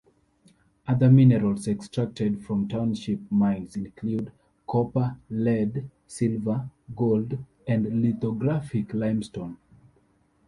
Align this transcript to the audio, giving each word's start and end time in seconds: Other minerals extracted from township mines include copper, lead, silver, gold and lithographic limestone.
Other 0.87 1.11
minerals 1.11 1.67
extracted 1.67 2.43
from 2.43 2.67
township 2.67 3.19
mines 3.31 3.75
include 3.75 4.31
copper, 4.65 5.15
lead, 5.29 5.91
silver, 6.07 6.67
gold 6.95 7.37
and 7.67 8.01
lithographic 8.01 8.95
limestone. 8.95 9.57